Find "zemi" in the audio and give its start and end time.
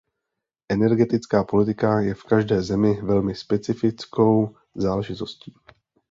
2.61-3.01